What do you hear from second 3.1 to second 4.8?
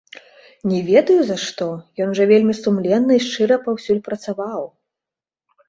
і шчыра паўсюль працаваў.